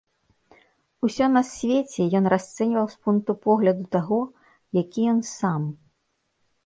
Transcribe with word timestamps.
Усё 1.07 1.25
на 1.33 1.43
свеце 1.49 2.07
ён 2.19 2.25
расцэньваў 2.35 2.85
з 2.93 2.99
пункту 3.09 3.31
погляду 3.47 3.83
таго, 3.97 4.21
які 4.83 5.01
ён 5.13 5.21
сам. 5.37 5.63